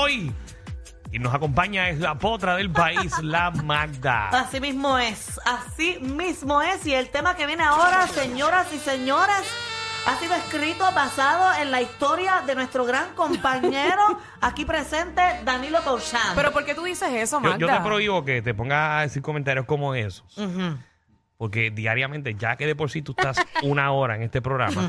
hoy. 0.00 0.32
Y 1.12 1.18
nos 1.18 1.34
acompaña 1.34 1.88
es 1.88 1.98
la 1.98 2.16
potra 2.18 2.56
del 2.56 2.70
país, 2.70 3.12
la 3.22 3.50
Magda. 3.50 4.28
Así 4.28 4.60
mismo 4.60 4.96
es, 4.98 5.40
así 5.44 5.98
mismo 6.00 6.62
es. 6.62 6.86
Y 6.86 6.94
el 6.94 7.10
tema 7.10 7.34
que 7.34 7.46
viene 7.46 7.64
ahora, 7.64 8.06
señoras 8.06 8.72
y 8.72 8.78
señores, 8.78 9.42
ha 10.06 10.16
sido 10.16 10.34
escrito 10.34 10.84
basado 10.94 11.60
en 11.60 11.70
la 11.72 11.82
historia 11.82 12.42
de 12.46 12.54
nuestro 12.54 12.84
gran 12.84 13.14
compañero 13.14 14.18
aquí 14.40 14.64
presente, 14.64 15.20
Danilo 15.44 15.80
Touchán. 15.80 16.34
Pero 16.36 16.52
¿por 16.52 16.64
qué 16.64 16.74
tú 16.74 16.84
dices 16.84 17.12
eso, 17.12 17.36
Yo, 17.36 17.40
Magda? 17.40 17.58
yo 17.58 17.66
te 17.66 17.80
prohíbo 17.80 18.24
que 18.24 18.40
te 18.40 18.54
pongas 18.54 18.98
a 18.98 19.00
decir 19.02 19.20
comentarios 19.20 19.66
como 19.66 19.94
esos. 19.94 20.38
Ujú. 20.38 20.78
Porque 21.36 21.70
diariamente, 21.70 22.34
ya 22.34 22.56
que 22.56 22.66
de 22.66 22.76
por 22.76 22.90
sí 22.90 23.02
tú 23.02 23.14
estás 23.18 23.36
una 23.62 23.90
hora 23.92 24.14
en 24.14 24.22
este 24.22 24.40
programa 24.40 24.88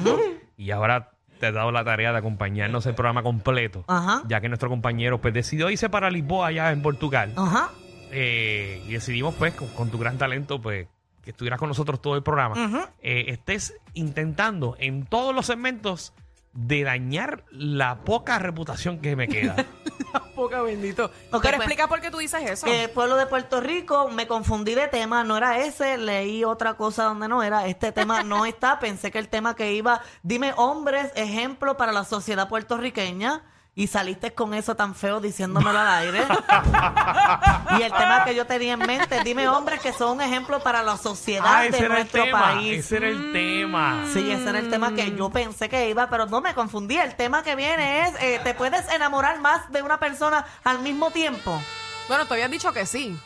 y 0.55 0.70
ahora 0.70 1.12
te 1.42 1.48
has 1.48 1.54
dado 1.54 1.71
la 1.71 1.84
tarea 1.84 2.14
de 2.14 2.20
acompañarnos 2.20 2.86
el 2.86 2.96
programa 2.96 3.23
completo, 3.23 3.84
Ajá. 3.88 4.23
ya 4.28 4.40
que 4.40 4.48
nuestro 4.48 4.70
compañero 4.70 5.20
pues 5.20 5.34
decidió 5.34 5.70
irse 5.70 5.90
para 5.90 6.10
Lisboa 6.10 6.48
allá 6.48 6.71
en 6.71 6.82
Portugal 6.82 7.34
Ajá. 7.36 7.72
eh, 8.12 8.82
y 8.88 8.94
decidimos 8.94 9.36
pues 9.36 9.54
con, 9.54 9.68
con 9.70 9.90
tu 9.90 9.98
gran 9.98 10.18
talento 10.18 10.62
pues 10.62 10.88
que 11.23 11.32
estuvieras 11.32 11.59
con 11.59 11.68
nosotros 11.70 12.02
todo 12.02 12.16
el 12.16 12.23
programa, 12.23 12.90
eh, 13.02 13.26
estés 13.27 13.76
intentando 13.94 14.76
en 14.80 15.05
todos 15.05 15.35
los 15.35 15.46
segmentos 15.48 16.13
de 16.54 16.84
dañar 16.84 17.44
la 17.52 17.99
poca 18.04 18.40
reputación 18.40 18.99
que 18.99 19.16
me 19.16 19.27
queda. 19.27 19.55
Poca 20.41 20.63
bendito. 20.63 21.05
Ok, 21.05 21.12
Pero 21.30 21.41
pues, 21.41 21.54
explica 21.54 21.88
por 21.88 22.02
qué 22.02 22.09
tú 22.09 22.18
dices 22.18 22.41
eso. 22.49 22.66
El 22.66 22.90
pueblo 22.90 23.16
de 23.16 23.27
Puerto 23.27 23.62
Rico, 23.62 24.09
me 24.09 24.26
confundí 24.26 24.73
de 24.73 24.88
tema, 24.88 25.23
no 25.23 25.38
era 25.38 25.59
ese, 25.59 25.99
leí 25.99 26.44
otra 26.44 26.73
cosa 26.73 27.04
donde 27.04 27.27
no 27.27 27.44
era, 27.44 27.68
este 27.68 27.91
tema 27.91 28.23
no 28.23 28.46
está, 28.48 28.80
pensé 28.80 29.12
que 29.12 29.20
el 29.20 29.30
tema 29.30 29.55
que 29.55 29.73
iba, 29.73 30.02
dime 30.23 30.54
hombres, 30.58 31.12
ejemplo 31.13 31.77
para 31.77 31.91
la 31.91 32.05
sociedad 32.05 32.49
puertorriqueña, 32.49 33.44
y 33.73 33.88
saliste 33.88 34.34
con 34.34 34.53
eso 34.53 34.75
tan 34.75 34.95
feo 34.95 35.21
diciéndomelo 35.21 35.79
al 35.79 35.88
aire. 35.88 36.20
y 37.79 37.81
el 37.81 37.91
tema 37.91 38.25
que 38.25 38.35
yo 38.35 38.45
tenía 38.45 38.73
en 38.73 38.79
mente, 38.79 39.23
dime 39.23 39.48
hombres 39.48 39.79
que 39.79 39.93
son 39.93 40.18
un 40.18 40.21
ejemplo 40.21 40.62
para 40.62 40.84
la 40.84 40.98
sociedad 40.98 41.46
ah, 41.48 41.62
de 41.62 41.70
ese 41.70 41.77
era 41.77 41.87
el 41.87 41.93
nuestro 41.93 42.23
tema. 42.23 42.40
país. 42.41 42.79
Ese 42.79 42.98
era 42.98 43.07
el 43.07 43.31
tema. 43.31 44.05
Sí, 44.12 44.29
ese 44.29 44.49
era 44.49 44.59
el 44.59 44.70
tema 44.70 44.93
que 44.93 45.15
yo 45.15 45.29
pensé 45.29 45.70
que 45.70 45.90
iba, 45.90 46.09
pero 46.09 46.26
no 46.26 46.41
me 46.41 46.54
confundí. 46.54 46.98
El 46.98 47.15
tema 47.15 47.43
que 47.43 47.55
viene 47.55 48.07
es, 48.07 48.15
eh, 48.21 48.41
¿te 48.43 48.54
puedes 48.54 48.90
enamorar 48.91 49.40
más 49.40 49.71
de 49.71 49.81
una 49.81 49.99
persona 49.99 50.46
al 50.65 50.79
mismo 50.79 51.12
tiempo? 51.12 51.62
Bueno, 52.09 52.26
te 52.26 52.34
habías 52.34 52.51
dicho 52.51 52.74
que 52.74 52.85
sí. 52.85 53.18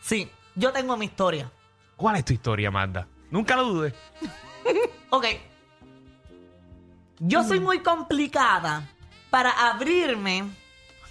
Sí, 0.00 0.30
yo 0.54 0.72
tengo 0.72 0.96
mi 0.96 1.06
historia. 1.06 1.50
¿Cuál 1.96 2.16
es 2.16 2.24
tu 2.24 2.32
historia, 2.32 2.70
Magda? 2.70 3.06
Nunca 3.30 3.54
lo 3.54 3.64
dudes. 3.64 3.94
Ok. 5.10 5.26
Yo 7.18 7.44
soy 7.44 7.60
muy 7.60 7.80
complicada 7.80 8.88
para 9.30 9.50
abrirme, 9.70 10.44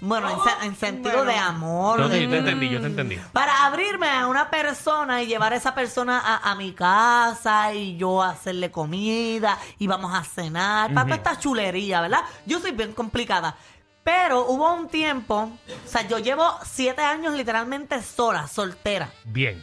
bueno, 0.01 0.29
en, 0.29 0.37
se- 0.43 0.65
en 0.65 0.75
sentido 0.75 1.25
de 1.25 1.35
amor. 1.35 1.99
No, 1.99 2.07
de- 2.09 2.17
sí, 2.19 2.23
yo 2.25 2.29
te 2.29 2.37
entendí, 2.37 2.69
yo 2.69 2.79
te 2.81 2.87
entendí. 2.87 3.17
para 3.33 3.65
abrirme 3.65 4.09
a 4.09 4.27
una 4.27 4.49
persona 4.49 5.21
y 5.23 5.27
llevar 5.27 5.53
a 5.53 5.55
esa 5.57 5.73
persona 5.75 6.19
a, 6.19 6.51
a 6.51 6.55
mi 6.55 6.73
casa 6.73 7.73
y 7.73 7.97
yo 7.97 8.21
hacerle 8.23 8.71
comida 8.71 9.57
y 9.77 9.87
vamos 9.87 10.13
a 10.13 10.23
cenar, 10.23 10.93
para 10.93 11.05
toda 11.05 11.15
esta 11.17 11.39
chulería, 11.39 12.01
¿verdad? 12.01 12.23
Yo 12.45 12.59
soy 12.59 12.71
bien 12.71 12.93
complicada. 12.93 13.55
Pero 14.03 14.45
hubo 14.47 14.73
un 14.73 14.87
tiempo, 14.87 15.51
o 15.85 15.87
sea, 15.87 16.07
yo 16.07 16.17
llevo 16.19 16.57
siete 16.65 17.01
años 17.01 17.33
literalmente 17.35 18.01
sola, 18.01 18.47
soltera. 18.47 19.09
Bien. 19.25 19.61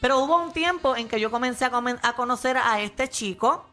Pero 0.00 0.20
hubo 0.20 0.36
un 0.42 0.52
tiempo 0.52 0.96
en 0.96 1.08
que 1.08 1.20
yo 1.20 1.30
comencé 1.30 1.66
a, 1.66 1.70
comen- 1.72 1.98
a 2.02 2.14
conocer 2.14 2.56
a 2.56 2.80
este 2.80 3.08
chico 3.08 3.66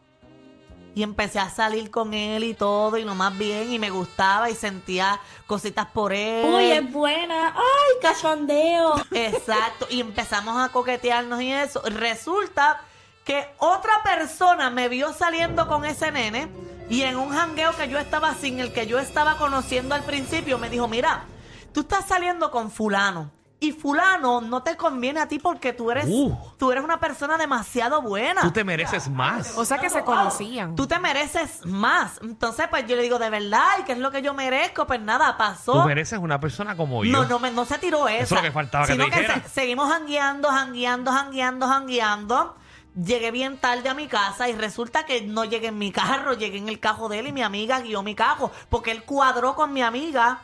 y 0.97 1.03
empecé 1.03 1.37
a 1.37 1.51
salir 1.51 1.91
con 1.91 2.15
él 2.15 2.43
y 2.43 2.55
todo 2.55 2.97
y 2.97 3.03
lo 3.03 3.13
más 3.13 3.37
bien 3.37 3.71
y 3.71 3.77
me 3.77 3.91
gustaba 3.91 4.49
y 4.49 4.55
sentía 4.55 5.19
cositas 5.45 5.85
por 5.85 6.11
él. 6.11 6.43
Uy, 6.51 6.71
es 6.71 6.91
buena. 6.91 7.49
Ay, 7.55 7.95
cachondeo. 8.01 8.95
Exacto, 9.11 9.85
y 9.91 10.01
empezamos 10.01 10.57
a 10.57 10.69
coquetearnos 10.69 11.39
y 11.43 11.53
eso. 11.53 11.83
Resulta 11.85 12.81
que 13.23 13.47
otra 13.59 14.01
persona 14.01 14.71
me 14.71 14.89
vio 14.89 15.13
saliendo 15.13 15.67
con 15.67 15.85
ese 15.85 16.11
nene 16.11 16.47
y 16.89 17.03
en 17.03 17.17
un 17.17 17.29
jangueo 17.29 17.75
que 17.77 17.89
yo 17.89 17.99
estaba 17.99 18.33
sin 18.33 18.59
el 18.59 18.73
que 18.73 18.87
yo 18.87 18.97
estaba 18.97 19.37
conociendo 19.37 19.93
al 19.93 20.01
principio 20.01 20.57
me 20.57 20.71
dijo, 20.71 20.87
mira, 20.87 21.25
tú 21.73 21.81
estás 21.81 22.07
saliendo 22.07 22.49
con 22.49 22.71
fulano. 22.71 23.36
Y 23.59 23.71
fulano 23.71 24.39
no 24.39 24.61
te 24.61 24.77
conviene 24.77 25.19
a 25.19 25.27
ti 25.27 25.39
porque 25.39 25.73
tú 25.73 25.89
eres, 25.89 26.05
Uh. 26.07 26.31
tú 26.59 26.71
eres 26.71 26.83
una 26.83 26.99
persona 26.99 27.37
demasiado 27.39 28.03
buena. 28.03 28.41
Tú 28.41 28.51
te 28.51 28.63
mereces 28.63 29.09
más. 29.09 29.57
O 29.57 29.65
sea 29.65 29.79
que 29.79 29.89
se 29.89 30.03
conocían. 30.03 30.75
Tú 30.75 30.85
te 30.85 30.99
mereces 30.99 31.65
más. 31.65 32.19
Entonces, 32.21 32.67
pues 32.69 32.85
yo 32.85 32.95
le 32.95 33.01
digo, 33.01 33.17
de 33.17 33.31
verdad, 33.31 33.65
¿y 33.79 33.83
qué 33.83 33.93
es 33.93 33.97
lo 33.97 34.11
que 34.11 34.21
yo 34.21 34.35
merezco? 34.35 34.85
Pues 34.85 35.01
nada, 35.01 35.35
pasó. 35.37 35.71
Tú 35.73 35.81
mereces 35.87 36.19
una 36.19 36.39
persona 36.39 36.77
como 36.77 37.03
yo. 37.03 37.11
No, 37.11 37.25
no, 37.25 37.39
me- 37.39 37.49
no 37.49 37.65
se 37.65 37.79
tiró 37.79 38.07
esa. 38.07 38.23
Eso 38.25 38.35
es 38.35 38.41
lo 38.41 38.45
que 38.47 38.51
faltaba 38.51 38.85
que 38.85 38.91
Sino 38.91 39.05
te 39.05 39.11
dijera. 39.21 39.41
se- 39.41 39.49
seguimos 39.49 39.89
jangueando, 39.91 40.49
jangueando, 40.49 41.11
jangueando, 41.11 41.67
jangueando. 41.67 42.55
Llegué 42.95 43.31
bien 43.31 43.57
tarde 43.57 43.89
a 43.89 43.95
mi 43.95 44.07
casa 44.07 44.49
y 44.49 44.53
resulta 44.53 45.05
que 45.05 45.21
no 45.23 45.45
llegué 45.45 45.67
en 45.67 45.77
mi 45.79 45.91
carro, 45.91 46.33
llegué 46.33 46.57
en 46.59 46.69
el 46.69 46.79
carro 46.79 47.09
de 47.09 47.19
él 47.19 47.27
y 47.27 47.31
mi 47.31 47.41
amiga 47.43 47.79
guió 47.79 48.03
mi 48.03 48.13
carro 48.13 48.51
porque 48.69 48.91
él 48.91 49.03
cuadró 49.03 49.55
con 49.55 49.71
mi 49.73 49.81
amiga 49.83 50.41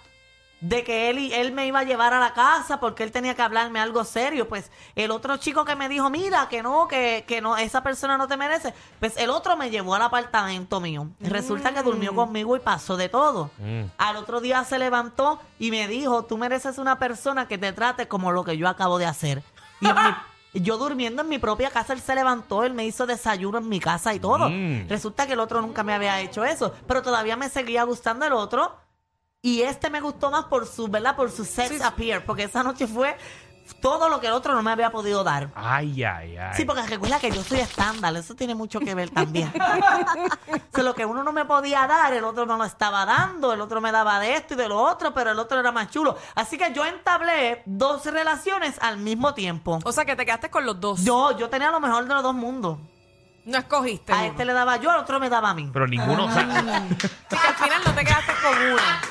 de 0.64 0.86
que 0.86 1.10
él, 1.10 1.20
y- 1.20 1.34
él 1.34 1.52
me 1.52 1.68
iba 1.68 1.80
a 1.80 1.84
llevar 1.84 2.14
a 2.14 2.20
la 2.22 2.34
casa 2.34 2.80
porque 2.80 3.04
él 3.04 3.12
tenía 3.12 3.36
que 3.36 3.42
hablarme 3.42 3.82
algo 3.82 4.04
serio. 4.06 4.48
Pues 4.48 4.72
el 4.96 5.12
otro 5.12 5.36
chico 5.36 5.66
que 5.66 5.76
me 5.76 5.90
dijo, 5.90 6.10
mira, 6.10 6.48
que 6.48 6.64
no, 6.64 6.88
que, 6.88 7.26
que 7.28 7.42
no, 7.42 7.58
esa 7.58 7.84
persona 7.84 8.18
no 8.18 8.30
te 8.30 8.38
merece. 8.38 8.74
Pues 9.00 9.18
el 9.18 9.30
otro 9.30 9.58
me 9.58 9.70
llevó 9.70 9.96
al 9.96 10.04
apartamento 10.04 10.80
mío. 10.80 11.10
Resulta 11.20 11.74
que 11.74 11.84
durmió 11.84 12.16
conmigo 12.16 12.56
y 12.56 12.60
pasó 12.62 12.96
de 12.96 13.10
todo. 13.10 13.52
Mm. 13.58 13.84
Al 13.98 14.16
otro 14.16 14.40
día 14.40 14.64
se 14.64 14.80
levantó 14.80 15.40
y 15.60 15.70
me 15.70 15.88
dijo, 15.90 16.24
tú 16.24 16.38
mereces 16.38 16.78
una 16.78 16.98
persona 16.98 17.46
que 17.48 17.58
te 17.58 17.74
trate 17.74 18.08
como 18.08 18.32
lo 18.32 18.46
que 18.46 18.56
yo 18.58 18.70
acabo 18.70 18.98
de 19.00 19.06
hacer. 19.06 19.44
Y 19.82 19.88
mi- 19.88 19.94
yo 20.64 20.78
durmiendo 20.78 21.24
en 21.24 21.30
mi 21.30 21.40
propia 21.40 21.72
casa, 21.72 21.92
él 21.92 22.00
se 22.00 22.16
levantó, 22.16 22.64
él 22.64 22.74
me 22.74 22.86
hizo 22.86 23.06
desayuno 23.06 23.58
en 23.58 23.68
mi 23.68 23.82
casa 23.82 24.14
y 24.14 24.20
todo. 24.22 24.50
Mm. 24.50 24.88
Resulta 24.88 25.28
que 25.28 25.34
el 25.34 25.40
otro 25.42 25.62
nunca 25.62 25.84
me 25.84 25.94
había 25.94 26.22
hecho 26.22 26.46
eso, 26.46 26.74
pero 26.88 27.02
todavía 27.02 27.36
me 27.36 27.50
seguía 27.50 27.84
gustando 27.84 28.26
el 28.26 28.32
otro. 28.32 28.78
Y 29.46 29.62
este 29.62 29.90
me 29.90 30.00
gustó 30.00 30.32
más 30.32 30.46
por 30.46 30.66
su, 30.66 30.88
¿verdad? 30.88 31.18
Por 31.18 31.30
su 31.30 31.44
sex 31.44 31.68
Sí. 31.76 31.84
appeal, 31.84 32.24
porque 32.24 32.44
esa 32.44 32.64
noche 32.64 32.88
fue 32.88 33.18
todo 33.82 34.08
lo 34.08 34.22
que 34.22 34.28
el 34.28 34.34
otro 34.34 34.54
no 34.56 34.64
me 34.64 34.72
había 34.72 34.90
podido 34.90 35.22
dar. 35.22 35.50
Ay, 35.54 36.02
ay, 36.02 36.38
ay. 36.38 36.52
Sí, 36.56 36.64
porque 36.64 36.82
recuerda 36.84 37.20
que 37.20 37.30
yo 37.30 37.44
soy 37.44 37.60
estándar, 37.60 38.16
eso 38.16 38.36
tiene 38.36 38.56
mucho 38.56 38.80
que 38.80 38.96
ver 38.96 39.10
también. 39.10 39.52
que 40.74 40.82
lo 40.82 40.96
que 40.96 41.06
uno 41.06 41.24
no 41.24 41.34
me 41.34 41.44
podía 41.44 41.86
dar, 41.88 42.14
el 42.14 42.24
otro 42.24 42.46
no 42.46 42.56
lo 42.56 42.64
estaba 42.64 43.06
dando, 43.06 43.52
el 43.52 43.60
otro 43.60 43.82
me 43.82 43.92
daba 43.92 44.18
de 44.22 44.36
esto 44.36 44.54
y 44.54 44.58
de 44.58 44.70
lo 44.70 44.80
otro, 44.80 45.14
pero 45.14 45.32
el 45.32 45.40
otro 45.40 45.60
era 45.60 45.74
más 45.74 45.90
chulo. 45.92 46.18
Así 46.36 46.58
que 46.58 46.72
yo 46.74 46.86
entablé 46.86 47.64
dos 47.66 48.06
relaciones 48.06 48.78
al 48.82 48.96
mismo 48.98 49.34
tiempo. 49.34 49.80
O 49.84 49.92
sea 49.92 50.06
que 50.06 50.16
te 50.16 50.24
quedaste 50.26 50.50
con 50.50 50.66
los 50.66 50.80
dos. 50.80 51.04
Yo, 51.04 51.38
yo 51.38 51.50
tenía 51.50 51.70
lo 51.70 51.82
mejor 51.82 52.06
de 52.08 52.14
los 52.14 52.24
dos 52.24 52.34
mundos. 52.34 52.78
No 53.44 53.58
escogiste. 53.58 54.14
A 54.14 54.20
uno. 54.20 54.26
este 54.28 54.46
le 54.46 54.54
daba 54.54 54.78
yo, 54.78 54.90
al 54.90 55.00
otro 55.02 55.20
me 55.20 55.28
daba 55.30 55.50
a 55.50 55.54
mí. 55.54 55.70
Pero 55.74 55.86
ninguno, 55.86 56.28
o 56.28 56.32
sea, 56.32 56.48
que 57.30 57.36
al 57.36 57.56
final 57.56 57.82
no 57.86 57.94
te 57.94 58.06
quedaste 58.06 58.32
con 58.42 58.58
una. 58.72 59.02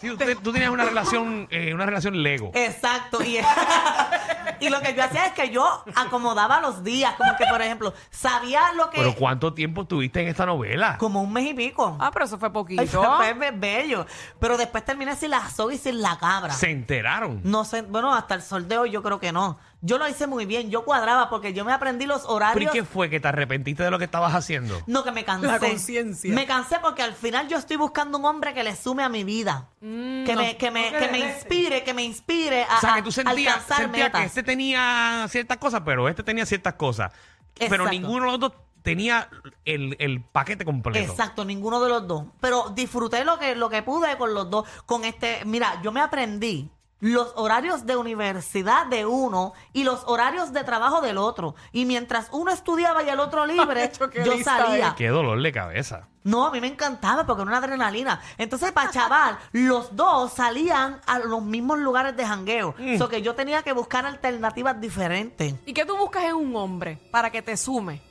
Si 0.00 0.10
usted- 0.10 0.38
tú 0.38 0.52
tenías 0.52 0.70
una 0.70 0.84
relación, 0.84 1.48
eh, 1.50 1.74
una 1.74 1.84
relación 1.86 2.22
Lego. 2.22 2.50
Exacto. 2.54 3.22
Y, 3.22 3.38
y 4.60 4.68
lo 4.68 4.80
que 4.80 4.94
yo 4.94 5.02
hacía 5.04 5.26
es 5.26 5.32
que 5.32 5.50
yo 5.50 5.84
acomodaba 5.96 6.60
los 6.60 6.84
días, 6.84 7.14
como 7.16 7.36
que, 7.36 7.44
por 7.50 7.60
ejemplo, 7.62 7.92
sabía 8.10 8.72
lo 8.74 8.90
que... 8.90 8.98
Pero 8.98 9.14
¿cuánto 9.16 9.54
tiempo 9.54 9.82
estuviste 9.82 10.20
en 10.22 10.28
esta 10.28 10.46
novela? 10.46 10.96
como 10.98 11.20
un 11.22 11.32
mes 11.32 11.46
y 11.50 11.54
pico. 11.54 11.96
Ah, 12.00 12.10
pero 12.12 12.24
eso 12.26 12.38
fue 12.38 12.52
poquito. 12.52 12.82
Ay, 12.82 12.88
fue, 12.88 13.34
fue 13.34 13.50
bello. 13.50 14.06
Pero 14.38 14.56
después 14.56 14.84
terminé 14.84 15.16
sin 15.16 15.30
la 15.30 15.48
soga 15.50 15.74
y 15.74 15.78
sin 15.78 16.00
la 16.00 16.16
cabra. 16.18 16.52
Se 16.52 16.70
enteraron. 16.70 17.40
No 17.44 17.64
sé, 17.64 17.82
bueno, 17.82 18.14
hasta 18.14 18.34
el 18.34 18.42
sol 18.42 18.68
de 18.68 18.78
hoy 18.78 18.90
yo 18.90 19.02
creo 19.02 19.18
que 19.18 19.32
no. 19.32 19.58
Yo 19.80 19.96
lo 19.98 20.08
hice 20.08 20.26
muy 20.26 20.44
bien, 20.44 20.70
yo 20.70 20.84
cuadraba 20.84 21.30
porque 21.30 21.52
yo 21.52 21.64
me 21.64 21.72
aprendí 21.72 22.04
los 22.04 22.22
¿Pero 22.22 22.32
y 22.32 22.36
horarios. 22.36 22.72
qué 22.72 22.84
fue? 22.84 23.08
¿Que 23.08 23.20
te 23.20 23.28
arrepentiste 23.28 23.84
de 23.84 23.90
lo 23.92 23.98
que 23.98 24.06
estabas 24.06 24.34
haciendo? 24.34 24.80
No, 24.88 25.04
que 25.04 25.12
me 25.12 25.24
cansé. 25.24 25.46
La 25.46 25.60
conciencia. 25.60 26.34
Me 26.34 26.46
cansé 26.46 26.78
porque 26.82 27.02
al 27.02 27.14
final 27.14 27.46
yo 27.46 27.58
estoy 27.58 27.76
buscando 27.76 28.18
un 28.18 28.24
hombre 28.24 28.54
que 28.54 28.64
le 28.64 28.74
sume 28.74 29.04
a 29.04 29.08
mi 29.08 29.22
vida. 29.22 29.68
Mm, 29.80 30.24
que, 30.24 30.34
no. 30.34 30.42
me, 30.42 30.56
que, 30.56 30.70
me, 30.72 30.92
que 30.92 31.08
me 31.08 31.18
inspire, 31.20 31.84
que 31.84 31.94
me 31.94 32.02
inspire 32.02 32.64
a, 32.64 32.78
O 32.78 32.80
sea, 32.80 32.94
que 32.94 33.00
a 33.00 33.04
tú 33.04 33.12
sentías, 33.12 33.54
alcanzar 33.54 33.78
sentías 33.78 34.10
que 34.10 34.24
este 34.24 34.42
tenía 34.42 35.26
ciertas 35.28 35.58
cosas, 35.58 35.82
pero 35.84 36.08
este 36.08 36.24
tenía 36.24 36.44
ciertas 36.44 36.74
cosas. 36.74 37.12
Pero 37.54 37.84
Exacto. 37.84 37.90
ninguno 37.90 38.24
de 38.24 38.30
los 38.32 38.40
dos 38.40 38.52
tenía 38.82 39.28
el, 39.64 39.96
el 40.00 40.22
paquete 40.22 40.64
completo. 40.64 40.98
Exacto, 41.10 41.44
ninguno 41.44 41.80
de 41.80 41.88
los 41.88 42.06
dos. 42.06 42.24
Pero 42.40 42.70
disfruté 42.74 43.24
lo 43.24 43.38
que, 43.38 43.54
lo 43.54 43.68
que 43.68 43.82
pude 43.82 44.16
con 44.16 44.34
los 44.34 44.50
dos. 44.50 44.68
Con 44.86 45.04
este, 45.04 45.44
mira, 45.44 45.80
yo 45.82 45.92
me 45.92 46.00
aprendí 46.00 46.70
los 47.00 47.32
horarios 47.36 47.86
de 47.86 47.96
universidad 47.96 48.86
de 48.86 49.06
uno 49.06 49.52
y 49.72 49.84
los 49.84 50.02
horarios 50.06 50.52
de 50.52 50.64
trabajo 50.64 51.00
del 51.00 51.18
otro. 51.18 51.54
Y 51.72 51.84
mientras 51.84 52.28
uno 52.32 52.50
estudiaba 52.50 53.02
y 53.02 53.08
el 53.08 53.20
otro 53.20 53.46
libre, 53.46 53.90
yo 54.24 54.38
salía. 54.42 54.88
es. 54.88 54.94
Qué 54.94 55.08
dolor 55.08 55.40
de 55.40 55.52
cabeza. 55.52 56.08
No, 56.24 56.46
a 56.46 56.50
mí 56.50 56.60
me 56.60 56.66
encantaba 56.66 57.24
porque 57.24 57.42
era 57.42 57.48
una 57.48 57.58
adrenalina. 57.58 58.20
Entonces, 58.36 58.72
para 58.72 58.90
chaval, 58.90 59.38
los 59.52 59.96
dos 59.96 60.32
salían 60.32 61.00
a 61.06 61.20
los 61.20 61.42
mismos 61.42 61.78
lugares 61.78 62.16
de 62.16 62.26
jangueo. 62.26 62.74
Mm. 62.78 62.98
So 62.98 63.08
que 63.08 63.22
yo 63.22 63.34
tenía 63.34 63.62
que 63.62 63.72
buscar 63.72 64.04
alternativas 64.04 64.78
diferentes. 64.78 65.54
¿Y 65.64 65.72
qué 65.72 65.86
tú 65.86 65.96
buscas 65.96 66.24
en 66.24 66.34
un 66.34 66.54
hombre 66.56 66.98
para 67.10 67.30
que 67.30 67.40
te 67.40 67.56
sume? 67.56 68.02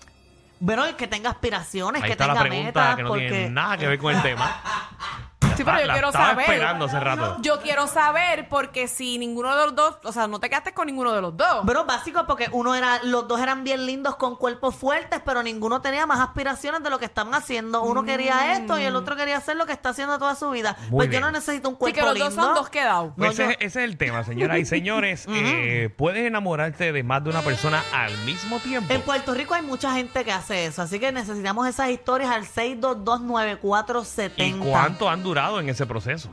Bueno, 0.59 0.89
y 0.89 0.93
que 0.93 1.07
tenga 1.07 1.29
aspiraciones, 1.29 2.01
Ahí 2.01 2.07
que 2.07 2.13
está 2.13 2.25
tenga 2.25 2.43
la 2.43 2.49
pregunta 2.49 2.65
metas, 2.65 2.95
que 2.95 3.03
no 3.03 3.09
porque... 3.09 3.29
tiene 3.29 3.49
nada 3.49 3.77
que 3.77 3.87
ver 3.87 3.99
con 3.99 4.15
el 4.15 4.21
tema. 4.23 4.61
Ya 5.57 5.63
Sí, 5.63 5.63
pero 5.63 5.79
yo 5.81 5.87
la 5.87 5.93
quiero 5.93 6.07
estaba 6.09 6.27
saber. 6.29 6.45
esperando 6.45 6.85
hace 6.85 6.99
rato. 6.99 7.37
Yo 7.41 7.59
quiero 7.61 7.87
saber 7.87 8.47
porque 8.49 8.87
si 8.87 9.17
ninguno 9.17 9.55
de 9.55 9.65
los 9.65 9.75
dos, 9.75 9.97
o 10.03 10.11
sea, 10.11 10.27
no 10.27 10.39
te 10.39 10.49
quedaste 10.49 10.73
con 10.73 10.85
ninguno 10.87 11.11
de 11.13 11.21
los 11.21 11.35
dos. 11.35 11.63
Pero 11.65 11.85
básico 11.85 12.25
porque 12.27 12.47
uno 12.51 12.75
era, 12.75 12.99
los 13.03 13.27
dos 13.27 13.39
eran 13.41 13.63
bien 13.63 13.85
lindos 13.85 14.15
con 14.17 14.35
cuerpos 14.35 14.75
fuertes, 14.75 15.21
pero 15.25 15.41
ninguno 15.43 15.81
tenía 15.81 16.05
más 16.05 16.19
aspiraciones 16.19 16.83
de 16.83 16.89
lo 16.89 16.99
que 16.99 17.05
estaban 17.05 17.33
haciendo. 17.33 17.81
Uno 17.83 18.03
quería 18.03 18.53
esto 18.53 18.77
y 18.79 18.83
el 18.83 18.95
otro 18.95 19.15
quería 19.15 19.37
hacer 19.37 19.55
lo 19.57 19.65
que 19.65 19.73
está 19.73 19.89
haciendo 19.89 20.17
toda 20.19 20.35
su 20.35 20.49
vida. 20.51 20.75
Muy 20.89 20.97
pues 20.99 21.09
bien. 21.09 21.21
yo 21.21 21.25
no 21.27 21.31
necesito 21.31 21.69
un 21.69 21.75
Sí, 21.75 21.79
cuerpo 21.79 21.95
que 21.99 22.01
los 22.05 22.13
lindo. 22.13 22.29
dos 22.29 22.35
son 22.45 22.53
dos 22.55 22.69
quedados. 22.69 23.13
No, 23.17 23.25
ese, 23.27 23.43
yo- 23.43 23.49
es- 23.51 23.57
ese 23.59 23.65
es 23.83 23.89
el 23.89 23.97
tema, 23.97 24.23
señoras 24.23 24.57
y 24.59 24.65
señores. 24.77 25.25
Eh, 25.29 25.89
¿Puedes 25.95 26.25
enamorarte 26.25 26.91
de 26.91 27.03
más 27.03 27.23
de 27.23 27.29
una 27.29 27.41
persona 27.41 27.83
al 27.93 28.15
mismo 28.19 28.59
tiempo? 28.59 28.93
En 28.93 29.01
Puerto 29.01 29.33
Rico 29.33 29.53
hay 29.53 29.61
mucha 29.63 29.93
gente 29.93 30.23
que 30.23 30.31
hace 30.31 30.65
eso, 30.65 30.81
así 30.81 30.99
que 30.99 31.11
necesitamos 31.11 31.67
esas 31.67 31.89
historias 31.89 32.31
al 32.31 32.45
6229470. 32.45 34.31
¿Y 34.37 34.53
cuánto 34.53 35.09
han 35.09 35.23
durado 35.23 35.46
en 35.59 35.69
ese 35.69 35.85
proceso? 35.85 36.29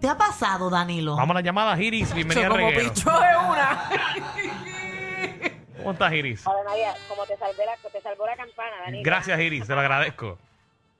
¿Te 0.00 0.08
ha 0.08 0.16
pasado, 0.18 0.68
Danilo? 0.68 1.16
Vamos 1.16 1.30
a 1.30 1.34
la 1.34 1.40
llamada, 1.40 1.80
Iris. 1.80 2.12
Bienvenida 2.12 2.48
Yo 2.48 2.52
al 2.54 2.58
como 2.60 2.70
reguero. 2.70 2.92
picho 2.92 3.10
de 3.10 3.36
una. 3.48 3.90
¿Cómo 5.78 5.92
estás, 5.92 6.12
Iris? 6.12 6.46
Ave 6.46 6.64
María, 6.64 6.94
como 7.08 7.24
te, 7.26 7.36
salvé 7.36 7.64
la, 7.66 7.90
te 7.90 8.00
salvó 8.00 8.26
la 8.26 8.36
campana, 8.36 8.76
Dani. 8.84 9.02
Gracias, 9.02 9.38
Iris. 9.40 9.66
Te 9.66 9.74
lo 9.74 9.80
agradezco. 9.80 10.38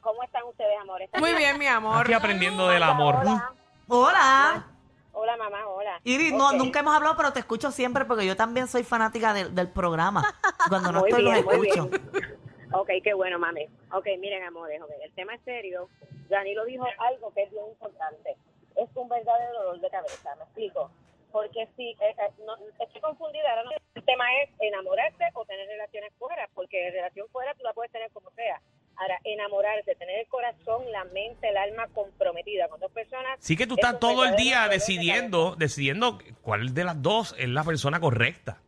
¿Cómo 0.01 0.23
están 0.23 0.43
ustedes, 0.45 0.75
amores? 0.81 1.11
Muy 1.19 1.35
bien, 1.35 1.59
mi 1.59 1.67
amor. 1.67 2.03
Aquí 2.03 2.13
aprendiendo 2.13 2.69
del 2.69 2.83
amor. 2.83 3.17
Hola, 3.17 3.51
Hola. 3.89 4.67
hola 5.13 5.37
mamá, 5.37 5.67
hola. 5.67 6.01
Iris, 6.05 6.33
no, 6.33 6.53
nunca 6.53 6.81
hemos 6.81 6.95
hablado, 6.95 7.17
pero 7.17 7.33
te 7.33 7.41
escucho 7.41 7.71
siempre 7.73 8.05
porque 8.05 8.27
yo 8.27 8.37
también 8.37 8.69
soy 8.69 8.85
fanática 8.85 9.33
del- 9.35 9.55
del 9.55 9.69
programa. 9.69 10.35
Cuando 10.69 10.93
no 10.93 11.01
Muy 11.01 11.11
estoy, 11.11 11.25
bien, 11.25 11.37
los 11.37 11.45
muy 11.45 11.69
escucho. 11.69 11.87
bien. 11.89 12.39
Ok, 12.73 12.89
qué 13.03 13.15
bueno, 13.15 13.39
mami. 13.39 13.67
Ok, 13.93 14.07
miren, 14.21 14.43
amores, 14.45 14.81
ok, 14.83 14.91
el 15.05 15.13
tema 15.13 15.35
es 15.35 15.41
serio. 15.45 15.89
Danilo 16.29 16.65
dijo 16.65 16.87
algo 16.99 17.33
que 17.35 17.43
es 17.43 17.51
bien 17.51 17.67
importante. 17.67 18.37
Es 18.77 18.89
un 18.97 19.09
verdadero 19.09 19.53
dolor 19.63 19.81
de 19.81 19.91
cabeza, 19.91 20.35
¿me 20.37 20.43
explico? 20.45 20.91
Porque 21.33 21.69
sí, 21.77 21.97
eh, 22.01 22.15
eh, 22.19 22.31
no, 22.45 22.55
estoy 22.85 23.01
confundida. 23.01 23.51
Ahora 23.51 23.65
no- 23.65 23.71
el 23.95 24.05
tema 24.05 24.25
es 24.43 24.51
enamorarte 24.61 25.25
o 25.35 25.45
tener 25.45 25.67
relaciones 25.69 26.13
fuera, 26.19 26.49
porque 26.55 26.91
relación 26.91 27.29
fuera 27.31 27.55
tú 27.55 27.63
la 27.65 27.73
puedes 27.73 27.91
tener 27.93 28.11
como 28.13 28.31
sea. 28.33 28.61
Ahora, 28.97 29.19
enamorarte, 29.25 29.97
tener 29.97 30.21
el 30.21 30.29
corazón, 30.29 30.91
la 30.93 31.05
mente, 31.07 31.49
el 31.49 31.57
alma 31.57 31.89
comprometida 31.89 32.69
con 32.69 32.79
dos 32.79 32.93
personas. 32.93 33.39
Sí 33.41 33.57
que 33.57 33.67
tú 33.67 33.75
es 33.75 33.79
estás 33.79 33.99
todo 33.99 34.25
el 34.25 34.37
día 34.37 34.65
de 34.65 34.75
decidiendo, 34.75 35.57
decidiendo 35.57 36.19
cuál 36.43 36.73
de 36.75 36.85
las 36.85 37.03
dos 37.03 37.35
es 37.39 37.49
la 37.49 37.65
persona 37.65 37.99
correcta. 37.99 38.61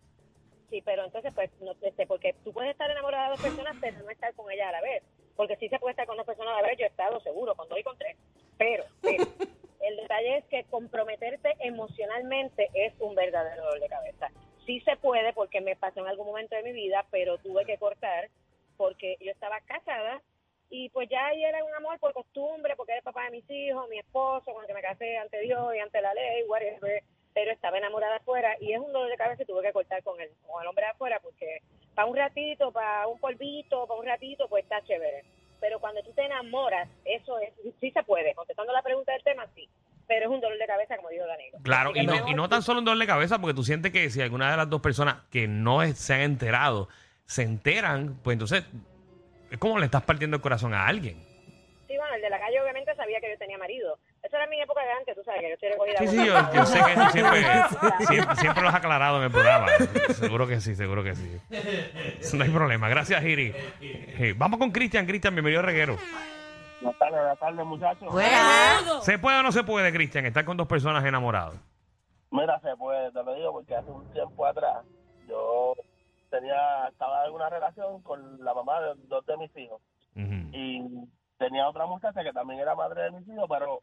Sí, 0.68 0.82
pero 0.84 1.04
entonces, 1.04 1.32
pues, 1.32 1.50
no 1.60 1.74
sé, 1.74 1.92
porque 2.08 2.34
tú 2.42 2.52
puedes 2.52 2.72
estar 2.72 2.90
enamorada 2.90 3.24
de 3.24 3.30
dos 3.30 3.40
personas, 3.40 3.76
pero 3.80 3.98
no 4.00 4.10
estar 4.10 4.34
con 4.34 4.50
ellas 4.50 4.66
a 4.68 4.72
la 4.72 4.80
vez. 4.80 5.04
Porque 5.36 5.56
sí 5.56 5.68
se 5.68 5.78
puede 5.78 5.92
estar 5.92 6.06
con 6.06 6.16
dos 6.16 6.26
personas 6.26 6.56
a 6.56 6.62
la 6.62 6.68
vez, 6.68 6.78
yo 6.78 6.84
he 6.84 6.88
estado 6.88 7.20
seguro, 7.20 7.54
con 7.54 7.68
dos 7.68 7.78
y 7.78 7.82
con 7.82 7.96
tres. 7.98 8.16
Pero, 8.58 8.84
pero, 9.02 9.24
el 9.80 9.96
detalle 9.96 10.38
es 10.38 10.44
que 10.46 10.64
comprometerte 10.64 11.54
emocionalmente 11.60 12.70
es 12.74 12.94
un 13.00 13.14
verdadero 13.14 13.64
dolor 13.64 13.80
de 13.80 13.88
cabeza. 13.88 14.30
Sí 14.64 14.80
se 14.80 14.96
puede, 14.96 15.32
porque 15.32 15.60
me 15.60 15.76
pasó 15.76 16.00
en 16.00 16.08
algún 16.08 16.26
momento 16.26 16.56
de 16.56 16.62
mi 16.62 16.72
vida, 16.72 17.04
pero 17.10 17.38
tuve 17.38 17.64
que 17.64 17.78
cortar, 17.78 18.28
porque 18.76 19.16
yo 19.20 19.30
estaba 19.30 19.60
casada, 19.60 20.22
y 20.70 20.88
pues 20.88 21.08
ya 21.08 21.26
ahí 21.26 21.44
era 21.44 21.62
un 21.62 21.74
amor 21.74 21.98
por 22.00 22.12
costumbre, 22.12 22.74
porque 22.76 22.92
era 22.92 22.98
el 22.98 23.04
papá 23.04 23.24
de 23.24 23.30
mis 23.30 23.50
hijos, 23.50 23.88
mi 23.88 23.98
esposo, 23.98 24.52
con 24.52 24.62
el 24.62 24.66
que 24.66 24.74
me 24.74 24.82
casé 24.82 25.16
ante 25.18 25.40
Dios 25.40 25.74
y 25.74 25.78
ante 25.78 26.00
la 26.00 26.12
ley, 26.14 26.42
whatever 26.48 27.04
pero 27.36 27.52
estaba 27.52 27.76
enamorada 27.76 28.16
afuera 28.16 28.56
y 28.62 28.72
es 28.72 28.80
un 28.80 28.90
dolor 28.94 29.10
de 29.10 29.16
cabeza 29.18 29.42
y 29.42 29.44
tuve 29.44 29.60
que 29.60 29.72
cortar 29.74 30.02
con 30.02 30.18
el, 30.18 30.30
con 30.46 30.62
el 30.62 30.68
hombre 30.68 30.86
de 30.86 30.92
afuera 30.92 31.20
porque 31.22 31.60
para 31.96 32.06
un 32.06 32.16
ratito, 32.16 32.70
para 32.70 33.08
un 33.08 33.18
polvito, 33.18 33.86
para 33.88 33.98
un 34.00 34.06
ratito, 34.06 34.46
pues 34.48 34.62
está 34.62 34.80
chévere. 34.84 35.24
Pero 35.58 35.80
cuando 35.80 36.00
tú 36.02 36.12
te 36.12 36.22
enamoras, 36.24 36.88
eso 37.04 37.38
es, 37.40 37.52
sí 37.80 37.90
se 37.90 38.02
puede. 38.04 38.34
Contestando 38.34 38.72
la 38.72 38.82
pregunta 38.82 39.10
del 39.12 39.24
tema, 39.24 39.46
sí. 39.56 39.68
Pero 40.06 40.26
es 40.26 40.30
un 40.30 40.40
dolor 40.40 40.56
de 40.58 40.66
cabeza, 40.66 40.96
como 40.98 41.08
dijo 41.08 41.26
Danilo. 41.26 41.58
Claro, 41.64 41.90
y 41.96 42.06
no, 42.06 42.28
y 42.28 42.34
no 42.34 42.48
tan 42.48 42.62
solo 42.62 42.78
un 42.78 42.84
dolor 42.84 43.00
de 43.00 43.06
cabeza, 43.08 43.40
porque 43.40 43.54
tú 43.54 43.64
sientes 43.64 43.90
que 43.90 44.08
si 44.10 44.20
alguna 44.22 44.52
de 44.52 44.56
las 44.58 44.70
dos 44.70 44.80
personas 44.80 45.16
que 45.32 45.48
no 45.48 45.82
es- 45.82 45.98
se 45.98 46.14
han 46.14 46.20
enterado 46.20 46.88
se 47.24 47.42
enteran, 47.42 48.20
pues 48.22 48.34
entonces 48.34 48.64
es 49.50 49.58
como 49.58 49.78
le 49.80 49.86
estás 49.86 50.02
partiendo 50.04 50.36
el 50.36 50.42
corazón 50.42 50.74
a 50.74 50.86
alguien. 50.86 51.16
Sí, 51.88 51.96
bueno, 51.96 52.14
el 52.14 52.22
de 52.22 52.30
la 52.30 52.38
calle 52.38 52.60
obviamente 52.60 52.94
sabía 52.94 53.20
que 53.20 53.30
yo 53.30 53.38
tenía 53.38 53.58
marido. 53.58 53.98
Eso 54.26 54.36
era 54.38 54.46
mi 54.48 54.60
época 54.60 54.82
de 54.82 54.90
antes, 54.90 55.14
tú 55.14 55.22
sabes 55.22 55.40
que 55.40 55.48
yo 55.50 55.54
estoy 55.54 55.68
recogida. 55.68 55.98
Sí, 55.98 56.08
sí, 56.08 56.26
yo, 56.26 56.66
sé 56.66 56.78
que 56.84 56.94
tú 56.94 57.10
siempre, 57.12 57.42
siempre, 58.08 58.36
siempre 58.36 58.62
lo 58.64 58.68
has 58.70 58.74
aclarado 58.74 59.18
en 59.18 59.22
el 59.22 59.30
programa. 59.30 59.68
Seguro 60.14 60.48
que 60.48 60.60
sí, 60.60 60.74
seguro 60.74 61.04
que 61.04 61.14
sí. 61.14 61.40
No 62.36 62.42
hay 62.42 62.50
problema. 62.50 62.88
Gracias, 62.88 63.22
Iri. 63.22 63.54
Eh, 63.80 64.34
vamos 64.36 64.58
con 64.58 64.72
Cristian. 64.72 65.06
Cristian, 65.06 65.32
bienvenido 65.32 65.60
a 65.60 65.64
Reguero. 65.64 65.96
Buenas 66.80 66.98
tardes, 66.98 67.20
buenas 67.20 67.38
tardes, 67.38 67.66
muchachos. 67.66 69.04
¿Se 69.04 69.16
puede 69.20 69.38
o 69.38 69.42
no 69.44 69.52
se 69.52 69.62
puede, 69.62 69.92
Cristian, 69.92 70.26
estar 70.26 70.44
con 70.44 70.56
dos 70.56 70.66
personas 70.66 71.04
enamoradas? 71.04 71.54
Mira, 72.32 72.58
se 72.58 72.76
puede, 72.76 73.12
te 73.12 73.22
lo 73.22 73.32
digo 73.32 73.52
porque 73.52 73.76
hace 73.76 73.92
un 73.92 74.12
tiempo 74.12 74.44
atrás 74.44 74.84
yo 75.28 75.74
tenía, 76.30 76.88
estaba 76.88 77.26
en 77.26 77.32
una 77.32 77.48
relación 77.48 78.02
con 78.02 78.44
la 78.44 78.52
mamá 78.54 78.80
de 78.80 78.94
dos 79.06 79.24
de 79.24 79.36
mis 79.36 79.56
hijos 79.56 79.80
y 80.16 80.82
tenía 81.38 81.68
otra 81.68 81.86
muchacha 81.86 82.24
que 82.24 82.32
también 82.32 82.58
era 82.58 82.74
madre 82.74 83.02
de 83.02 83.10
mis 83.12 83.28
hijos, 83.28 83.46
pero 83.48 83.82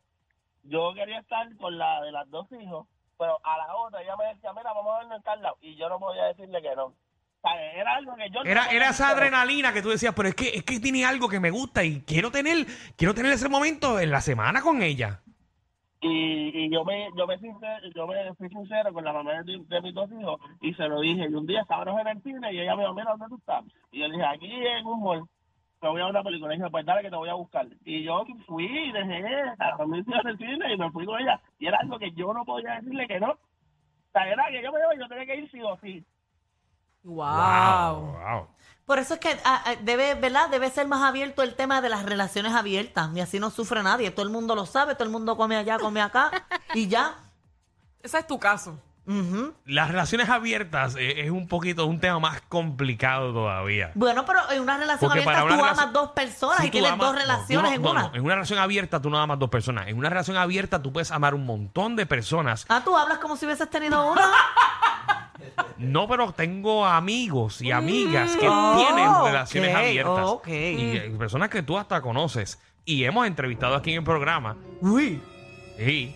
yo 0.63 0.93
quería 0.93 1.19
estar 1.19 1.55
con 1.57 1.77
la 1.77 2.01
de 2.01 2.11
las 2.11 2.29
dos 2.29 2.47
hijos, 2.51 2.87
pero 3.17 3.39
a 3.43 3.57
la 3.57 3.75
otra 3.75 4.01
ella 4.01 4.15
me 4.17 4.25
decía, 4.33 4.51
mira, 4.53 4.73
vamos 4.73 4.93
a 4.95 4.99
vernos 4.99 5.21
en 5.25 5.41
lado, 5.41 5.57
y 5.61 5.75
yo 5.75 5.89
no 5.89 5.99
podía 5.99 6.25
decirle 6.25 6.61
que 6.61 6.75
no. 6.75 6.85
O 6.85 6.95
sea, 7.41 7.73
era 7.73 7.95
algo 7.95 8.15
que 8.15 8.29
yo 8.29 8.41
Era, 8.43 8.67
era 8.67 8.89
esa 8.89 9.09
adrenalina 9.09 9.73
que 9.73 9.81
tú 9.81 9.89
decías, 9.89 10.13
pero 10.15 10.29
es 10.29 10.35
que, 10.35 10.49
es 10.49 10.63
que 10.63 10.79
tiene 10.79 11.05
algo 11.05 11.27
que 11.27 11.41
me 11.41 11.51
gusta 11.51 11.83
y 11.83 12.01
quiero 12.01 12.31
tener, 12.31 12.65
quiero 12.95 13.13
tener 13.13 13.33
ese 13.33 13.49
momento 13.49 13.99
en 13.99 14.11
la 14.11 14.21
semana 14.21 14.61
con 14.61 14.81
ella. 14.81 15.21
Y, 15.99 16.65
y 16.65 16.69
yo 16.69 16.83
me 16.83 17.09
yo 17.15 17.25
me, 17.25 17.39
sincero, 17.39 17.87
yo 17.95 18.07
me 18.07 18.33
fui 18.35 18.49
sincero 18.49 18.91
con 18.91 19.05
la 19.05 19.13
mamá 19.13 19.41
de, 19.43 19.63
de 19.65 19.81
mis 19.81 19.93
dos 19.93 20.09
hijos 20.11 20.39
y 20.61 20.73
se 20.73 20.87
lo 20.87 20.99
dije. 20.99 21.29
Y 21.29 21.33
un 21.33 21.45
día 21.45 21.61
estábamos 21.61 21.99
en 22.01 22.07
el 22.07 22.21
cine 22.23 22.53
y 22.53 22.59
ella 22.59 22.75
me 22.75 22.83
dijo, 22.83 22.93
mira, 22.93 23.11
¿dónde 23.11 23.27
tú 23.29 23.37
estás? 23.37 23.63
Y 23.91 23.99
yo 23.99 24.07
le 24.07 24.17
dije, 24.17 24.25
aquí 24.25 24.51
en 24.51 24.85
un 24.85 25.01
mall. 25.01 25.29
Me 25.83 25.89
voy 25.89 26.01
a 26.01 26.07
una 26.07 26.23
película. 26.23 26.53
Y 26.53 26.57
dije, 26.57 26.69
pues 26.69 26.85
dale 26.85 27.01
que 27.01 27.09
te 27.09 27.15
voy 27.17 27.27
a 27.27 27.33
buscar. 27.33 27.67
Y 27.83 28.03
yo 28.03 28.23
fui 28.47 28.65
y 28.65 28.91
dejé 28.93 29.41
a 29.59 29.67
la 29.67 29.77
familia 29.77 30.21
en 30.21 30.27
el 30.29 30.37
cine 30.37 30.73
y 30.73 30.77
me 30.77 30.89
fui 30.91 31.05
con 31.05 31.19
ella. 31.19 31.41
Y 31.59 31.67
era 31.67 31.77
algo 31.79 31.99
que 31.99 32.09
yo 32.13 32.33
no 32.33 32.45
podía 32.45 32.75
decirle 32.75 33.05
que 33.05 33.19
no. 33.19 33.31
O 33.31 34.11
sea, 34.13 34.25
era 34.29 34.45
que 34.49 34.63
yo 34.63 34.71
me 34.71 34.79
iba 34.79 34.95
y 34.95 34.99
yo 34.99 35.07
tenía 35.09 35.25
que 35.25 35.35
ir 35.35 35.51
sí 35.51 35.61
o 35.61 35.77
sí. 35.81 36.05
Wow. 37.03 38.13
wow. 38.13 38.47
Por 38.85 38.97
eso 38.97 39.15
es 39.15 39.19
que 39.19 39.31
ah, 39.43 39.61
ah, 39.65 39.75
debe, 39.81 40.15
¿verdad? 40.15 40.49
Debe 40.49 40.69
ser 40.69 40.87
más 40.87 41.03
abierto 41.03 41.43
el 41.43 41.55
tema 41.55 41.81
de 41.81 41.89
las 41.89 42.05
relaciones 42.05 42.53
abiertas. 42.53 43.09
Y 43.13 43.19
así 43.19 43.37
no 43.41 43.49
sufre 43.49 43.83
nadie. 43.83 44.09
Todo 44.11 44.25
el 44.25 44.31
mundo 44.31 44.55
lo 44.55 44.65
sabe, 44.65 44.95
todo 44.95 45.03
el 45.03 45.11
mundo 45.11 45.35
come 45.35 45.57
allá, 45.57 45.79
come 45.79 46.01
acá. 46.01 46.31
y 46.73 46.87
ya. 46.87 47.13
Ese 48.01 48.19
es 48.19 48.27
tu 48.27 48.39
caso. 48.39 48.79
Las 49.65 49.89
relaciones 49.89 50.29
abiertas 50.29 50.95
eh, 50.97 51.25
es 51.25 51.29
un 51.31 51.47
poquito 51.47 51.85
un 51.85 51.99
tema 51.99 52.19
más 52.19 52.41
complicado 52.47 53.33
todavía. 53.33 53.91
Bueno, 53.95 54.25
pero 54.25 54.39
en 54.51 54.61
una 54.61 54.77
relación 54.77 55.09
Porque 55.11 55.23
abierta 55.23 55.43
una 55.43 55.57
tú 55.57 55.63
amas 55.65 55.93
dos 55.93 56.09
personas 56.11 56.63
y 56.65 56.69
tienes 56.69 56.91
amas- 56.91 56.99
dos 57.07 57.13
no, 57.15 57.19
relaciones 57.19 57.71
no, 57.71 57.75
en 57.75 57.81
no, 57.81 57.91
una. 57.91 58.01
no. 58.03 58.15
En 58.15 58.23
una 58.23 58.35
relación 58.35 58.59
abierta 58.59 59.01
tú 59.01 59.09
no 59.09 59.17
amas 59.19 59.39
dos 59.39 59.49
personas. 59.49 59.87
En 59.87 59.97
una 59.97 60.09
relación 60.09 60.37
abierta 60.37 60.81
tú 60.81 60.93
puedes 60.93 61.11
amar 61.11 61.35
un 61.35 61.45
montón 61.45 61.95
de 61.95 62.05
personas. 62.05 62.65
Ah, 62.69 62.81
tú 62.83 62.95
hablas 62.95 63.17
como 63.17 63.35
si 63.35 63.45
hubieses 63.45 63.69
tenido 63.69 64.11
una. 64.11 64.21
No, 65.77 66.07
pero 66.07 66.31
tengo 66.31 66.85
amigos 66.85 67.61
y 67.61 67.71
amigas 67.71 68.35
que 68.37 68.47
Oh, 68.49 68.75
tienen 68.77 69.09
relaciones 69.25 69.71
ok, 69.71 69.77
abiertas. 69.77 70.25
ok. 70.25 70.47
Y 70.47 70.51
eh, 70.97 71.15
personas 71.17 71.49
que 71.49 71.61
tú 71.63 71.77
hasta 71.77 72.01
conoces. 72.01 72.59
Y 72.85 73.03
hemos 73.03 73.27
entrevistado 73.27 73.75
aquí 73.75 73.91
en 73.91 73.97
el 73.97 74.03
programa. 74.03 74.55
Uy. 74.81 75.21
Y, 75.77 76.15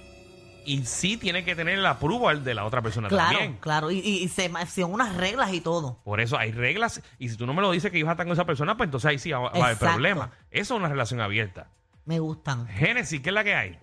y 0.68 0.86
sí 0.86 1.18
tiene 1.18 1.44
que 1.44 1.56
tener 1.56 1.80
el 1.80 1.86
approval 1.86 2.44
de 2.44 2.54
la 2.54 2.66
otra 2.66 2.82
persona 2.82 3.08
Claro, 3.08 3.32
también. 3.40 3.58
claro. 3.58 3.90
Y, 3.90 4.00
y, 4.00 4.24
y 4.24 4.28
se, 4.28 4.52
son 4.68 4.94
unas 4.94 5.16
reglas 5.18 5.52
y 5.54 5.62
todo. 5.62 6.00
Por 6.04 6.20
eso 6.22 6.38
hay 6.38 6.52
reglas. 6.52 7.02
Y 7.18 7.30
si 7.30 7.38
tú 7.38 7.46
no 7.48 7.54
me 7.54 7.62
lo 7.62 7.72
dices 7.72 7.90
que 7.92 7.98
ibas 7.98 8.10
a 8.10 8.14
estar 8.14 8.26
con 8.26 8.34
esa 8.34 8.46
persona, 8.46 8.78
pues 8.78 8.88
entonces 8.88 9.10
ahí 9.10 9.18
sí 9.20 9.32
va, 9.32 9.40
va 9.40 9.48
a 9.50 9.66
haber 9.66 9.78
problema. 9.78 10.32
Eso 10.52 10.76
es 10.76 10.80
una 10.80 10.90
relación 10.90 11.22
abierta. 11.22 11.68
Me 12.06 12.20
gustan. 12.20 12.68
Génesis, 12.68 13.20
¿qué 13.22 13.30
es 13.30 13.34
la 13.34 13.44
que 13.44 13.56
hay? 13.56 13.80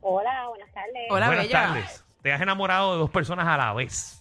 Hola, 0.00 0.48
buenas 0.48 0.72
tardes. 0.72 1.06
Hola, 1.10 1.26
Buenas 1.28 1.46
bella. 1.46 1.62
tardes. 1.66 2.04
Te 2.22 2.32
has 2.32 2.40
enamorado 2.40 2.92
de 2.92 2.98
dos 2.98 3.10
personas 3.10 3.46
a 3.46 3.56
la 3.56 3.72
vez. 3.72 4.20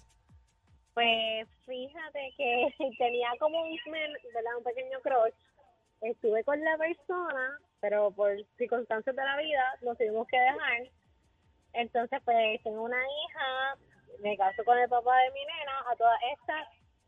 Pues 0.94 1.48
fíjate 1.66 2.34
que 2.38 2.74
tenía 2.98 3.30
como 3.40 3.62
un, 3.64 3.72
un 3.72 4.64
pequeño 4.64 5.00
crush. 5.02 5.34
Estuve 6.02 6.44
con 6.44 6.60
la 6.64 6.78
persona, 6.78 7.58
pero 7.82 8.12
por 8.12 8.32
circunstancias 8.58 9.16
de 9.16 9.24
la 9.24 9.38
vida 9.38 9.64
nos 9.82 9.98
tuvimos 9.98 10.28
que 10.28 10.38
dejar. 10.38 10.84
Entonces, 11.74 12.22
pues 12.24 12.62
tengo 12.64 12.84
una 12.84 12.98
hija, 12.98 13.78
me 14.22 14.38
caso 14.38 14.64
con 14.64 14.78
el 14.78 14.90
papá 14.90 15.18
de 15.18 15.32
mi 15.32 15.40
nena. 15.42 15.92
A 15.92 15.96
todas 15.96 16.20
estas, 16.38 16.68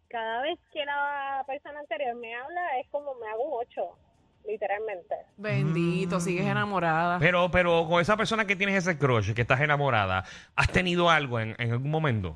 cada 0.10 0.42
vez 0.42 0.60
que 0.74 0.86
la 0.86 1.44
persona 1.48 1.80
anterior 1.80 2.16
me 2.16 2.34
habla, 2.36 2.80
es 2.80 2.88
como 2.90 3.14
me 3.16 3.28
hago 3.28 3.44
un 3.44 3.66
ocho, 3.66 3.98
literalmente. 4.46 5.16
Bendito, 5.38 6.20
sigues 6.20 6.46
enamorada. 6.46 7.20
Pero, 7.20 7.50
pero 7.52 7.88
con 7.88 8.02
esa 8.02 8.18
persona 8.18 8.46
que 8.46 8.56
tienes 8.56 8.76
ese 8.76 8.98
crush, 8.98 9.34
que 9.34 9.42
estás 9.42 9.62
enamorada, 9.62 10.24
¿has 10.56 10.72
tenido 10.72 11.10
algo 11.10 11.40
en, 11.40 11.56
en 11.60 11.72
algún 11.72 11.92
momento? 11.92 12.36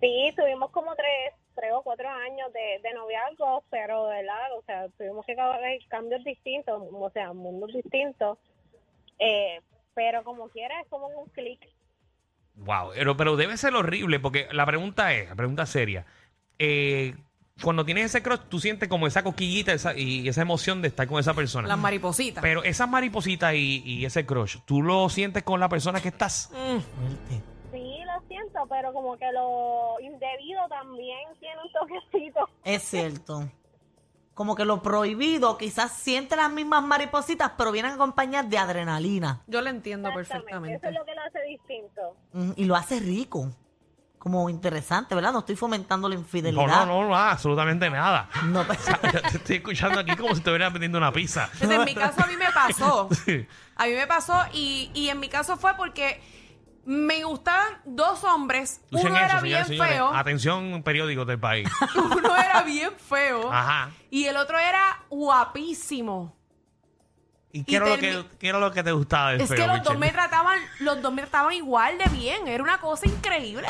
Sí, 0.00 0.32
tuvimos 0.36 0.70
como 0.70 0.94
tres, 0.94 1.34
tres 1.56 1.72
o 1.72 1.82
cuatro 1.82 2.08
años 2.08 2.52
de, 2.52 2.80
de 2.82 2.94
noviazgo, 2.94 3.64
pero 3.68 4.06
de 4.06 4.18
verdad, 4.18 4.56
o 4.56 4.62
sea, 4.62 4.88
tuvimos 4.90 5.26
que 5.26 5.32
hacer 5.32 5.80
cambios 5.88 6.22
distintos, 6.22 6.80
o 6.92 7.10
sea, 7.10 7.32
mundos 7.32 7.72
distintos. 7.72 8.38
Eh, 9.18 9.60
pero 9.98 10.22
como 10.22 10.48
quiera, 10.50 10.80
es 10.80 10.86
como 10.88 11.08
un 11.08 11.28
clic. 11.30 11.58
Wow, 12.54 12.90
pero, 12.94 13.16
pero 13.16 13.34
debe 13.36 13.56
ser 13.56 13.74
horrible 13.74 14.20
porque 14.20 14.46
la 14.52 14.64
pregunta 14.64 15.12
es, 15.12 15.28
la 15.28 15.34
pregunta 15.34 15.66
seria, 15.66 16.06
eh, 16.60 17.16
cuando 17.64 17.84
tienes 17.84 18.04
ese 18.04 18.22
crush, 18.22 18.38
tú 18.48 18.60
sientes 18.60 18.88
como 18.88 19.08
esa 19.08 19.24
coquillita 19.24 19.72
esa- 19.72 19.96
y 19.96 20.28
esa 20.28 20.42
emoción 20.42 20.80
de 20.82 20.86
estar 20.88 21.08
con 21.08 21.18
esa 21.18 21.34
persona. 21.34 21.66
Las 21.66 21.78
maripositas. 21.78 22.40
pero 22.42 22.62
esas 22.62 22.88
maripositas 22.88 23.54
y, 23.54 23.82
y 23.84 24.04
ese 24.04 24.24
crush, 24.24 24.58
¿tú 24.64 24.82
lo 24.82 25.08
sientes 25.08 25.42
con 25.42 25.58
la 25.58 25.68
persona 25.68 26.00
que 26.00 26.08
estás? 26.08 26.48
Fuerte. 26.52 27.42
Sí, 27.72 27.98
lo 28.04 28.28
siento, 28.28 28.60
pero 28.70 28.92
como 28.92 29.16
que 29.18 29.32
lo 29.32 29.96
indebido 30.00 30.60
también 30.68 31.18
tiene 31.40 31.56
un 31.60 31.72
toquecito. 31.72 32.48
Es 32.64 32.82
cierto. 32.84 33.50
Como 34.38 34.54
que 34.54 34.64
lo 34.64 34.80
prohibido 34.82 35.58
quizás 35.58 35.90
siente 35.92 36.36
las 36.36 36.48
mismas 36.48 36.84
maripositas, 36.84 37.50
pero 37.58 37.72
vienen 37.72 37.90
acompañadas 37.94 38.48
de 38.48 38.56
adrenalina. 38.56 39.40
Yo 39.48 39.60
lo 39.62 39.68
entiendo 39.68 40.14
perfectamente. 40.14 40.76
Eso 40.76 40.86
es 40.86 40.94
lo 40.94 41.04
que 41.04 41.12
lo 41.16 41.22
hace 41.22 41.42
distinto. 41.42 42.16
Mm, 42.34 42.52
Y 42.54 42.64
lo 42.66 42.76
hace 42.76 43.00
rico. 43.00 43.50
Como 44.16 44.48
interesante, 44.48 45.16
¿verdad? 45.16 45.32
No 45.32 45.40
estoy 45.40 45.56
fomentando 45.56 46.08
la 46.08 46.14
No, 46.14 46.20
infidelidad. 46.20 46.86
no, 46.86 47.02
no, 47.02 47.08
no, 47.08 47.16
absolutamente 47.16 47.90
nada. 47.90 48.28
No, 48.44 48.64
pero- 48.64 48.78
O 48.80 49.10
sea, 49.10 49.22
te 49.28 49.38
estoy 49.38 49.56
escuchando 49.56 49.98
aquí 49.98 50.14
como 50.14 50.32
si 50.36 50.40
te 50.40 50.50
hubieran 50.50 50.72
vendiendo 50.72 50.98
una 50.98 51.10
pizza. 51.10 51.50
Pues 51.58 51.68
en 51.68 51.84
mi 51.84 51.94
caso 51.96 52.22
a 52.22 52.26
mí 52.28 52.36
me 52.36 52.52
pasó. 52.52 53.08
Sí. 53.24 53.44
A 53.74 53.86
mí 53.86 53.92
me 53.94 54.06
pasó 54.06 54.40
y, 54.52 54.92
y 54.94 55.08
en 55.08 55.18
mi 55.18 55.28
caso 55.28 55.56
fue 55.56 55.74
porque 55.76 56.20
me 56.90 57.22
gustaban 57.22 57.80
dos 57.84 58.24
hombres. 58.24 58.80
Escuchen 58.84 59.08
Uno 59.08 59.16
eso, 59.18 59.24
era 59.26 59.40
bien 59.42 59.60
y 59.60 59.64
señores. 59.66 59.92
feo. 59.92 60.14
Atención, 60.14 60.82
periódicos 60.82 61.26
del 61.26 61.38
país. 61.38 61.68
Uno 61.94 62.34
era 62.34 62.62
bien 62.62 62.90
feo. 62.98 63.52
Ajá. 63.52 63.90
Y 64.10 64.24
el 64.24 64.36
otro 64.38 64.58
era 64.58 64.98
guapísimo. 65.10 66.34
¿Y 67.52 67.64
qué, 67.64 67.76
era 67.76 67.86
lo 67.86 67.96
termi- 67.96 68.00
que, 68.30 68.38
qué 68.38 68.48
era 68.48 68.58
lo 68.58 68.72
que 68.72 68.82
te 68.82 68.92
gustaba 68.92 69.32
del 69.32 69.42
Es 69.42 69.48
feo, 69.48 69.56
que 69.58 69.66
los 69.66 69.82
dos 69.82 69.94
Michelle? 69.94 69.98
me 69.98 70.10
trataban, 70.12 70.58
los 70.80 71.02
dos 71.02 71.12
me 71.12 71.22
trataban 71.22 71.52
igual 71.52 71.98
de 71.98 72.04
bien. 72.08 72.48
Era 72.48 72.62
una 72.62 72.78
cosa 72.78 73.06
increíble. 73.06 73.66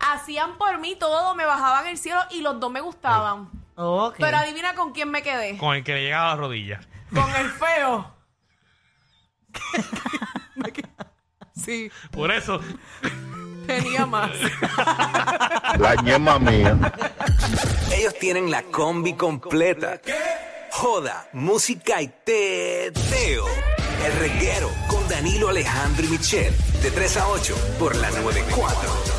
Hacían 0.00 0.58
por 0.58 0.78
mí 0.78 0.96
todo, 0.96 1.34
me 1.36 1.44
bajaban 1.44 1.86
el 1.86 1.98
cielo 1.98 2.20
y 2.30 2.40
los 2.40 2.58
dos 2.58 2.70
me 2.70 2.80
gustaban. 2.80 3.48
Ok. 3.76 4.16
Pero 4.18 4.36
adivina 4.38 4.74
con 4.74 4.92
quién 4.92 5.08
me 5.10 5.22
quedé. 5.22 5.56
Con 5.56 5.76
el 5.76 5.84
que 5.84 5.94
le 5.94 6.02
llegaba 6.02 6.26
a 6.26 6.30
las 6.30 6.38
rodillas. 6.38 6.84
Con 7.12 7.30
el 7.36 7.48
feo. 7.50 8.12
sí, 11.64 11.90
Por 12.10 12.30
eso, 12.30 12.60
tenía 13.66 14.06
más. 14.06 14.30
La 15.78 15.94
ñema 16.02 16.38
mía. 16.38 16.76
Ellos 17.92 18.14
tienen 18.18 18.50
la 18.50 18.62
combi 18.62 19.14
completa. 19.14 20.00
Joda, 20.70 21.28
música 21.32 22.02
y 22.02 22.08
teo. 22.24 23.46
El 24.04 24.12
reguero 24.18 24.70
con 24.88 25.08
Danilo 25.08 25.48
Alejandro 25.48 26.04
y 26.04 26.08
Michel. 26.08 26.54
De 26.82 26.90
3 26.90 27.16
a 27.16 27.28
8 27.28 27.56
por 27.78 27.96
la 27.96 28.10
94. 28.10 29.13